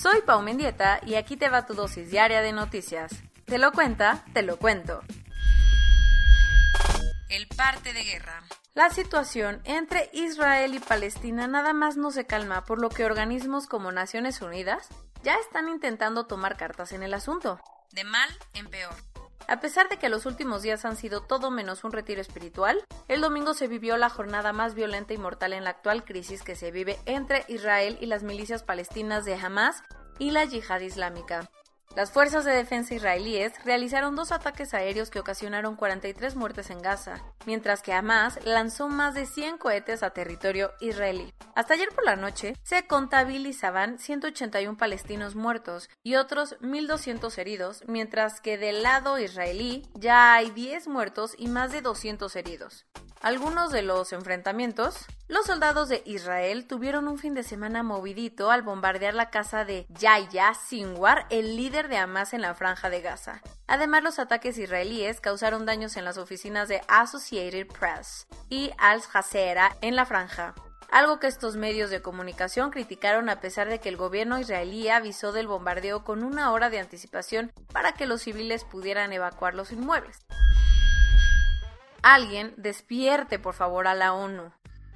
[0.00, 3.10] Soy Pau Mendieta y aquí te va tu dosis diaria de noticias.
[3.46, 5.02] Te lo cuenta, te lo cuento.
[7.28, 8.44] El parte de guerra.
[8.74, 13.66] La situación entre Israel y Palestina nada más no se calma, por lo que organismos
[13.66, 14.86] como Naciones Unidas
[15.24, 17.60] ya están intentando tomar cartas en el asunto.
[17.90, 18.94] De mal en peor.
[19.46, 23.20] A pesar de que los últimos días han sido todo menos un retiro espiritual, el
[23.20, 26.70] domingo se vivió la jornada más violenta y mortal en la actual crisis que se
[26.70, 29.82] vive entre Israel y las milicias palestinas de Hamas
[30.18, 31.50] y la yihad islámica.
[31.96, 37.22] Las fuerzas de defensa israelíes realizaron dos ataques aéreos que ocasionaron 43 muertes en Gaza,
[37.46, 41.32] mientras que Hamas lanzó más de 100 cohetes a territorio israelí.
[41.58, 48.40] Hasta ayer por la noche se contabilizaban 181 palestinos muertos y otros 1.200 heridos, mientras
[48.40, 52.86] que del lado israelí ya hay 10 muertos y más de 200 heridos
[53.20, 58.62] algunos de los enfrentamientos, los soldados de Israel tuvieron un fin de semana movidito al
[58.62, 63.42] bombardear la casa de Yahya Sinwar, el líder de Hamas en la franja de Gaza.
[63.66, 69.76] Además, los ataques israelíes causaron daños en las oficinas de Associated Press y Al Jazeera
[69.80, 70.54] en la franja
[70.90, 75.32] algo que estos medios de comunicación criticaron a pesar de que el gobierno israelí avisó
[75.32, 80.24] del bombardeo con una hora de anticipación para que los civiles pudieran evacuar los inmuebles.
[82.02, 84.50] Alguien despierte por favor a la ONU.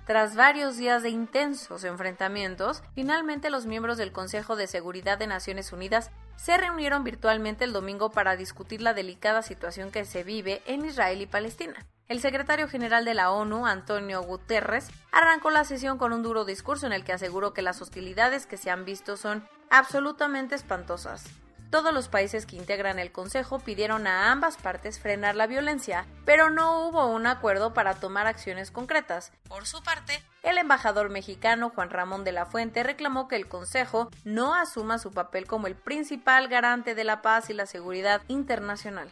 [0.07, 5.73] Tras varios días de intensos enfrentamientos, finalmente los miembros del Consejo de Seguridad de Naciones
[5.73, 10.85] Unidas se reunieron virtualmente el domingo para discutir la delicada situación que se vive en
[10.85, 11.87] Israel y Palestina.
[12.08, 16.86] El secretario general de la ONU, Antonio Guterres, arrancó la sesión con un duro discurso
[16.86, 21.24] en el que aseguró que las hostilidades que se han visto son absolutamente espantosas.
[21.73, 26.51] Todos los países que integran el Consejo pidieron a ambas partes frenar la violencia, pero
[26.51, 29.33] no hubo un acuerdo para tomar acciones concretas.
[29.48, 34.11] Por su parte, el embajador mexicano Juan Ramón de la Fuente reclamó que el Consejo
[34.23, 39.08] no asuma su papel como el principal garante de la paz y la seguridad internacional.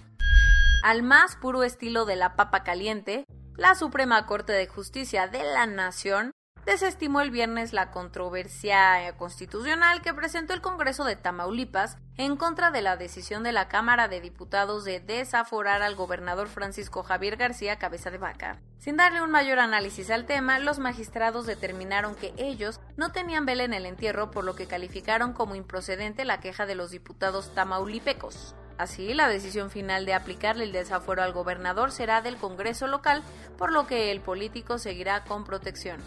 [0.83, 5.67] Al más puro estilo de la papa caliente, la Suprema Corte de Justicia de la
[5.67, 6.33] Nación
[6.65, 12.81] desestimó el viernes la controversia constitucional que presentó el Congreso de Tamaulipas en contra de
[12.81, 18.11] la decisión de la Cámara de Diputados de desaforar al gobernador Francisco Javier García Cabeza
[18.11, 18.63] de Vaca.
[18.79, 23.65] Sin darle un mayor análisis al tema, los magistrados determinaron que ellos no tenían vela
[23.65, 28.55] en el entierro, por lo que calificaron como improcedente la queja de los diputados tamaulipecos.
[28.81, 33.23] Así, la decisión final de aplicarle el desafuero al gobernador será del Congreso local,
[33.59, 36.01] por lo que el político seguirá con protección.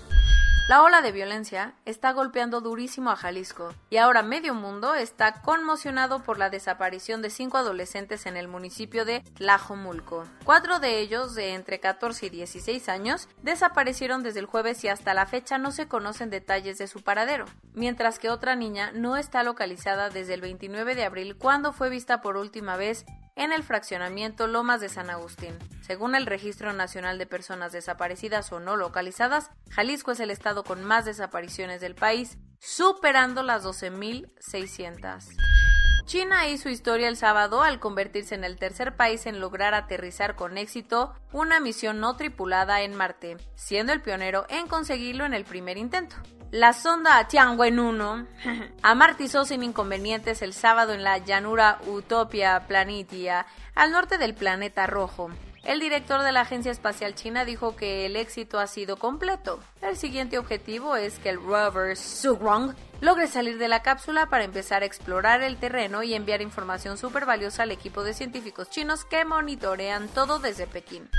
[0.69, 6.23] La ola de violencia está golpeando durísimo a Jalisco y ahora medio mundo está conmocionado
[6.23, 10.23] por la desaparición de cinco adolescentes en el municipio de Tlajomulco.
[10.45, 15.13] Cuatro de ellos, de entre 14 y 16 años, desaparecieron desde el jueves y hasta
[15.13, 19.43] la fecha no se conocen detalles de su paradero, mientras que otra niña no está
[19.43, 24.47] localizada desde el 29 de abril cuando fue vista por última vez en el fraccionamiento
[24.47, 25.57] Lomas de San Agustín.
[25.81, 30.83] Según el Registro Nacional de Personas Desaparecidas o No Localizadas, Jalisco es el estado con
[30.83, 35.72] más desapariciones del país, superando las 12.600.
[36.05, 40.57] China hizo historia el sábado al convertirse en el tercer país en lograr aterrizar con
[40.57, 45.77] éxito una misión no tripulada en Marte, siendo el pionero en conseguirlo en el primer
[45.77, 46.17] intento.
[46.51, 48.27] La sonda Tianwen-1
[48.83, 55.31] amartizó sin inconvenientes el sábado en la llanura Utopia Planitia, al norte del planeta rojo,
[55.63, 59.59] el director de la Agencia Espacial China dijo que el éxito ha sido completo.
[59.81, 64.83] El siguiente objetivo es que el rover Zhurong logre salir de la cápsula para empezar
[64.83, 69.23] a explorar el terreno y enviar información súper valiosa al equipo de científicos chinos que
[69.25, 71.09] monitorean todo desde Pekín.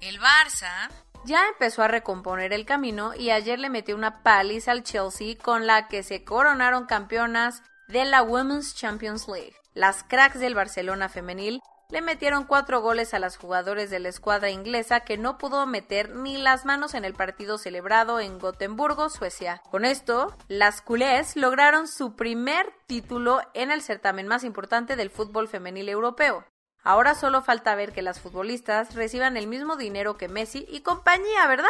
[0.00, 0.90] El Barça
[1.24, 5.66] ya empezó a recomponer el camino y ayer le metió una paliza al Chelsea con
[5.66, 9.54] la que se coronaron campeonas de la Women's Champions League.
[9.74, 11.60] Las cracks del Barcelona femenil
[11.94, 16.10] le metieron cuatro goles a las jugadores de la escuadra inglesa que no pudo meter
[16.16, 19.62] ni las manos en el partido celebrado en Gotemburgo, Suecia.
[19.70, 25.46] Con esto, las culés lograron su primer título en el certamen más importante del fútbol
[25.46, 26.44] femenil europeo.
[26.82, 31.46] Ahora solo falta ver que las futbolistas reciban el mismo dinero que Messi y compañía,
[31.46, 31.68] ¿verdad?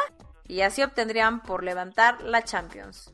[0.48, 3.12] Y así obtendrían por levantar la Champions.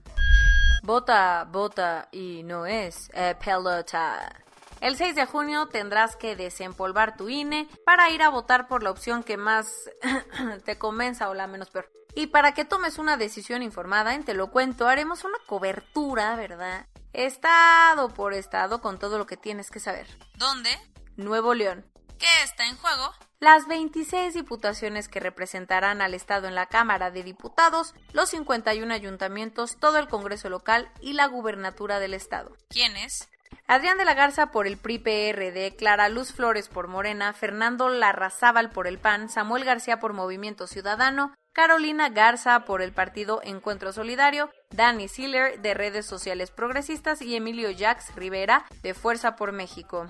[0.84, 4.32] Bota, bota y no es eh, pelota.
[4.80, 8.90] El 6 de junio tendrás que desempolvar tu INE para ir a votar por la
[8.90, 9.68] opción que más
[10.64, 11.92] te convenza o la menos peor.
[12.14, 16.86] Y para que tomes una decisión informada, en Te lo cuento, haremos una cobertura, ¿verdad?
[17.12, 20.06] Estado por estado con todo lo que tienes que saber.
[20.36, 20.70] ¿Dónde?
[21.16, 21.84] Nuevo León.
[22.18, 23.12] ¿Qué está en juego?
[23.38, 29.78] Las 26 diputaciones que representarán al Estado en la Cámara de Diputados, los 51 ayuntamientos,
[29.78, 32.54] todo el Congreso local y la gubernatura del Estado.
[32.68, 33.30] ¿Quiénes?
[33.66, 38.88] Adrián de la Garza por el PRI-PRD, Clara Luz Flores por Morena, Fernando Larrazábal por
[38.88, 45.06] el PAN, Samuel García por Movimiento Ciudadano, Carolina Garza por el partido Encuentro Solidario, Danny
[45.06, 50.06] Siller de Redes Sociales Progresistas y Emilio Jax Rivera de Fuerza por México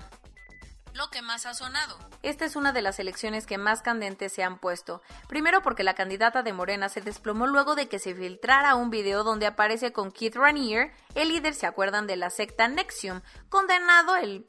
[0.93, 1.97] lo que más ha sonado.
[2.23, 5.01] Esta es una de las elecciones que más candentes se han puesto.
[5.27, 9.23] Primero porque la candidata de Morena se desplomó luego de que se filtrara un video
[9.23, 14.45] donde aparece con Keith Raniere, el líder, se acuerdan, de la secta Nexium, condenado el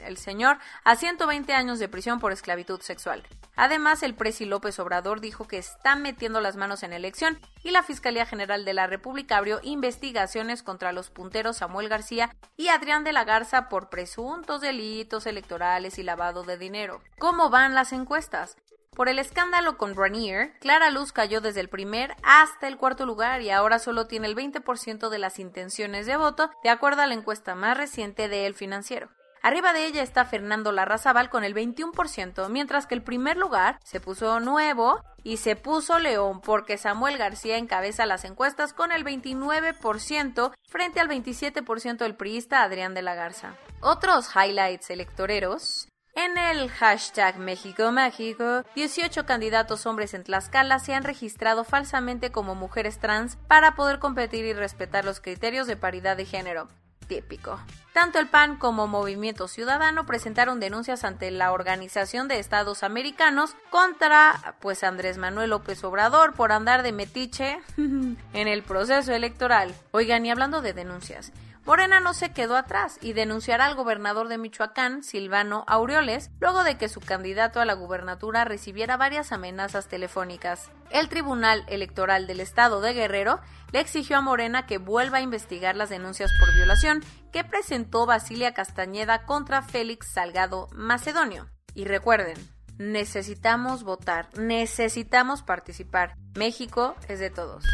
[0.00, 3.22] el señor a 120 años de prisión por esclavitud sexual.
[3.56, 7.82] Además, el presi López Obrador dijo que está metiendo las manos en elección y la
[7.82, 13.12] Fiscalía General de la República abrió investigaciones contra los punteros Samuel García y Adrián de
[13.12, 17.00] la Garza por presuntos delitos electorales y lavado de dinero.
[17.18, 18.56] ¿Cómo van las encuestas?
[18.94, 23.42] Por el escándalo con Ranier, Clara Luz cayó desde el primer hasta el cuarto lugar
[23.42, 27.14] y ahora solo tiene el 20% de las intenciones de voto, de acuerdo a la
[27.14, 29.10] encuesta más reciente de El Financiero.
[29.44, 34.00] Arriba de ella está Fernando Larrazabal con el 21%, mientras que el primer lugar se
[34.00, 40.54] puso nuevo y se puso León porque Samuel García encabeza las encuestas con el 29%
[40.66, 43.54] frente al 27% del priista Adrián de la Garza.
[43.82, 51.04] Otros highlights electoreros en el hashtag México Mágico, 18 candidatos hombres en Tlaxcala se han
[51.04, 56.24] registrado falsamente como mujeres trans para poder competir y respetar los criterios de paridad de
[56.24, 56.68] género
[57.04, 57.58] típico.
[57.92, 64.56] Tanto el PAN como Movimiento Ciudadano presentaron denuncias ante la Organización de Estados Americanos contra
[64.60, 69.74] pues Andrés Manuel López Obrador por andar de metiche en el proceso electoral.
[69.92, 71.32] Oigan, y hablando de denuncias,
[71.66, 76.76] Morena no se quedó atrás y denunciará al gobernador de Michoacán, Silvano Aureoles, luego de
[76.76, 80.70] que su candidato a la gubernatura recibiera varias amenazas telefónicas.
[80.90, 83.40] El Tribunal Electoral del Estado de Guerrero
[83.72, 87.02] le exigió a Morena que vuelva a investigar las denuncias por violación
[87.32, 91.48] que presentó Basilia Castañeda contra Félix Salgado Macedonio.
[91.74, 92.36] Y recuerden,
[92.76, 96.14] necesitamos votar, necesitamos participar.
[96.34, 97.64] México es de todos.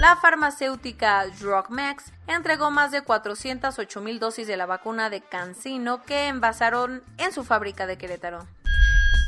[0.00, 7.02] La farmacéutica DrugMax entregó más de 408.000 dosis de la vacuna de Cancino que envasaron
[7.16, 8.46] en su fábrica de Querétaro.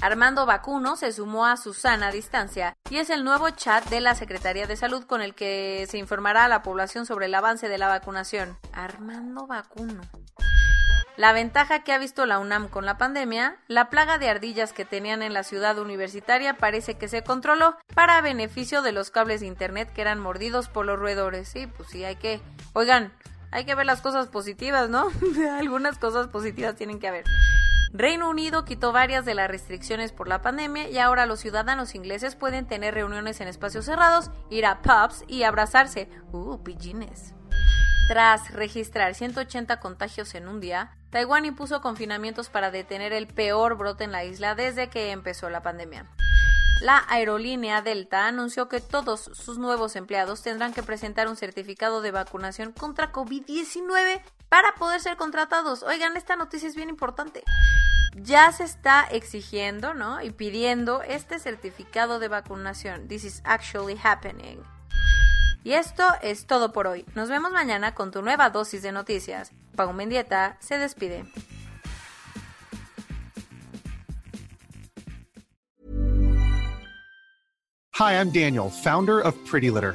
[0.03, 4.67] Armando Vacuno se sumó a Susana Distancia y es el nuevo chat de la Secretaría
[4.67, 7.89] de Salud con el que se informará a la población sobre el avance de la
[7.89, 8.57] vacunación.
[8.73, 10.01] Armando Vacuno.
[11.21, 14.87] La ventaja que ha visto la UNAM con la pandemia, la plaga de ardillas que
[14.87, 19.47] tenían en la ciudad universitaria parece que se controló para beneficio de los cables de
[19.47, 21.47] internet que eran mordidos por los roedores.
[21.47, 22.41] Sí, pues sí, hay que...
[22.73, 23.13] Oigan,
[23.51, 25.11] hay que ver las cosas positivas, ¿no?
[25.59, 27.25] Algunas cosas positivas tienen que haber.
[27.93, 32.35] Reino Unido quitó varias de las restricciones por la pandemia y ahora los ciudadanos ingleses
[32.35, 36.09] pueden tener reuniones en espacios cerrados, ir a pubs y abrazarse.
[36.33, 37.35] Uh, pillines.
[38.09, 44.05] Tras registrar 180 contagios en un día, Taiwán impuso confinamientos para detener el peor brote
[44.05, 46.07] en la isla desde que empezó la pandemia.
[46.81, 52.11] La aerolínea Delta anunció que todos sus nuevos empleados tendrán que presentar un certificado de
[52.11, 55.83] vacunación contra COVID-19 para poder ser contratados.
[55.83, 57.43] Oigan, esta noticia es bien importante.
[58.15, 60.23] Ya se está exigiendo, ¿no?
[60.23, 63.09] Y pidiendo este certificado de vacunación.
[63.09, 64.63] This is actually happening.
[65.63, 67.05] Y esto es todo por hoy.
[67.15, 69.53] Nos vemos mañana con tu nueva dosis de noticias.
[69.77, 71.25] Pau Mendieta se despide.
[78.01, 79.95] Hi, I'm Daniel, founder of Pretty Litter.